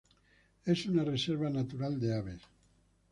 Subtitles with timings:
[0.65, 2.41] Es una reserva natural de aves.